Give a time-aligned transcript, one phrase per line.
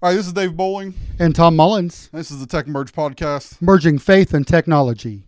[0.00, 0.94] All right, this is Dave Bowling.
[1.18, 3.60] And Tom Mullins, This is the Tech Merge Podcast.
[3.60, 5.24] merging faith and technology.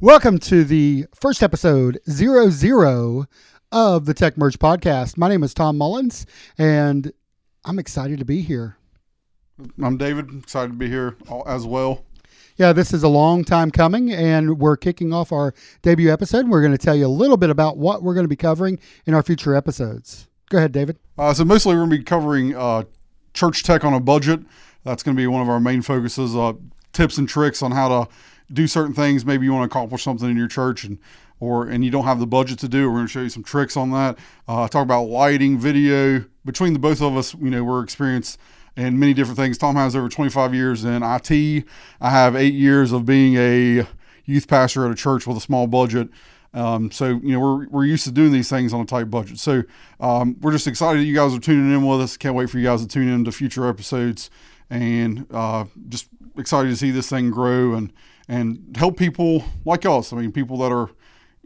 [0.00, 3.24] Welcome to the first episode, zero zero,
[3.72, 5.16] of the Tech Merge podcast.
[5.16, 6.26] My name is Tom Mullins,
[6.58, 7.12] and
[7.66, 8.76] I'm excited to be here.
[9.82, 10.30] I'm David.
[10.38, 12.04] Excited to be here as well.
[12.56, 16.48] Yeah, this is a long time coming, and we're kicking off our debut episode.
[16.48, 18.78] We're going to tell you a little bit about what we're going to be covering
[19.04, 20.28] in our future episodes.
[20.48, 20.96] Go ahead, David.
[21.18, 22.84] Uh, so mostly we're going to be covering uh,
[23.34, 24.40] church tech on a budget.
[24.84, 26.36] That's going to be one of our main focuses.
[26.36, 26.52] Uh,
[26.92, 28.10] tips and tricks on how to
[28.52, 29.26] do certain things.
[29.26, 30.98] Maybe you want to accomplish something in your church and
[31.40, 32.88] or and you don't have the budget to do.
[32.88, 34.18] We're going to show you some tricks on that.
[34.48, 36.24] Uh, talk about lighting, video.
[36.44, 38.38] Between the both of us, you know, we're experienced
[38.76, 39.58] in many different things.
[39.58, 41.64] Tom has over 25 years in IT.
[42.00, 43.86] I have eight years of being a
[44.24, 46.08] youth pastor at a church with a small budget.
[46.54, 49.38] Um, so you know we're, we're used to doing these things on a tight budget.
[49.38, 49.62] So
[50.00, 52.16] um, we're just excited that you guys are tuning in with us.
[52.16, 54.30] Can't wait for you guys to tune in to future episodes,
[54.70, 57.92] and uh, just excited to see this thing grow and
[58.26, 60.12] and help people like us.
[60.12, 60.90] I mean, people that are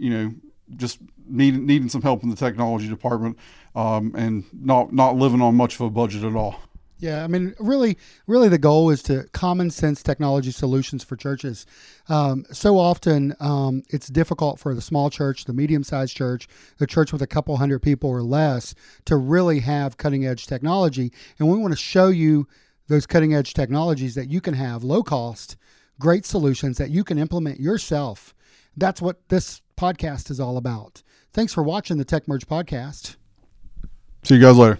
[0.00, 0.34] you know
[0.76, 0.98] just
[1.28, 3.36] needing needing some help in the technology department
[3.74, 6.60] um, and not not living on much of a budget at all.
[7.00, 11.64] Yeah, I mean, really, really, the goal is to common sense technology solutions for churches.
[12.10, 16.86] Um, so often, um, it's difficult for the small church, the medium sized church, the
[16.86, 18.74] church with a couple hundred people or less
[19.06, 21.10] to really have cutting edge technology.
[21.38, 22.46] And we want to show you
[22.88, 25.56] those cutting edge technologies that you can have low cost,
[25.98, 28.34] great solutions that you can implement yourself.
[28.76, 31.02] That's what this podcast is all about.
[31.32, 33.16] Thanks for watching the Tech Merge podcast.
[34.24, 34.78] See you guys later.